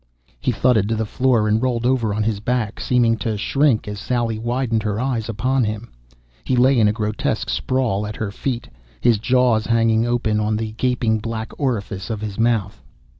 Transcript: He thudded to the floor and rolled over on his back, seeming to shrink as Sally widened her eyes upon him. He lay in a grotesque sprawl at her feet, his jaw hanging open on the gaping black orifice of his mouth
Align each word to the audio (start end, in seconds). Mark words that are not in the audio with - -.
He 0.39 0.51
thudded 0.51 0.89
to 0.89 0.95
the 0.95 1.05
floor 1.05 1.47
and 1.47 1.61
rolled 1.61 1.85
over 1.85 2.11
on 2.11 2.23
his 2.23 2.39
back, 2.39 2.79
seeming 2.79 3.17
to 3.17 3.37
shrink 3.37 3.87
as 3.87 3.99
Sally 3.99 4.39
widened 4.39 4.81
her 4.81 4.99
eyes 4.99 5.29
upon 5.29 5.63
him. 5.63 5.91
He 6.43 6.55
lay 6.55 6.79
in 6.79 6.87
a 6.87 6.91
grotesque 6.91 7.51
sprawl 7.51 8.07
at 8.07 8.15
her 8.15 8.31
feet, 8.31 8.67
his 8.99 9.19
jaw 9.19 9.59
hanging 9.59 10.07
open 10.07 10.39
on 10.39 10.57
the 10.57 10.71
gaping 10.71 11.19
black 11.19 11.51
orifice 11.59 12.09
of 12.09 12.19
his 12.21 12.39
mouth 12.39 12.81